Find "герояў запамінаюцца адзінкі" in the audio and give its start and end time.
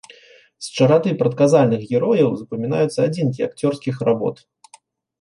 1.91-3.49